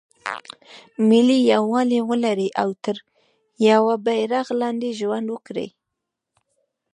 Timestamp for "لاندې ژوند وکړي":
4.61-5.67